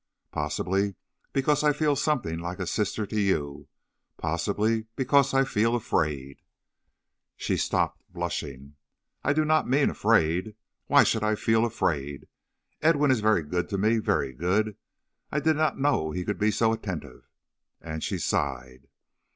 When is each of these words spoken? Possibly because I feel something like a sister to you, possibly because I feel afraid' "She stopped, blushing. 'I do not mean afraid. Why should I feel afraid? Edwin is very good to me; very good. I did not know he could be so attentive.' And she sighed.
Possibly 0.31 0.95
because 1.31 1.63
I 1.63 1.73
feel 1.73 1.95
something 1.95 2.39
like 2.39 2.57
a 2.57 2.65
sister 2.65 3.05
to 3.05 3.21
you, 3.21 3.67
possibly 4.17 4.87
because 4.95 5.31
I 5.31 5.43
feel 5.43 5.75
afraid' 5.75 6.41
"She 7.37 7.55
stopped, 7.55 8.03
blushing. 8.09 8.77
'I 9.23 9.33
do 9.33 9.45
not 9.45 9.69
mean 9.69 9.91
afraid. 9.91 10.55
Why 10.87 11.03
should 11.03 11.23
I 11.23 11.35
feel 11.35 11.65
afraid? 11.65 12.27
Edwin 12.81 13.11
is 13.11 13.19
very 13.19 13.43
good 13.43 13.69
to 13.69 13.77
me; 13.77 13.99
very 13.99 14.33
good. 14.33 14.75
I 15.31 15.39
did 15.39 15.55
not 15.55 15.77
know 15.77 16.09
he 16.09 16.25
could 16.25 16.39
be 16.39 16.49
so 16.49 16.73
attentive.' 16.73 17.29
And 17.79 18.03
she 18.03 18.17
sighed. 18.17 18.87